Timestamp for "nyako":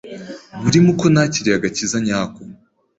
2.05-2.41